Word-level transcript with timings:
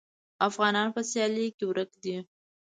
افغانان 0.47 0.87
په 0.95 1.01
سیالۍ 1.09 1.47
کې 1.57 1.63
ورک 1.69 1.91
دي. 2.03 2.17